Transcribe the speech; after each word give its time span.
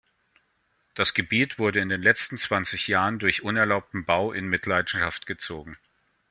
Das 0.95 1.13
Gebiet 1.13 1.59
wurde 1.59 1.79
in 1.79 1.89
den 1.89 2.01
letzten 2.01 2.39
zwanzig 2.39 2.87
Jahren 2.87 3.19
durch 3.19 3.43
unerlaubten 3.43 4.03
Bau 4.03 4.31
in 4.33 4.47
Mitleidenschaft 4.47 5.27
gezogen. 5.27 5.77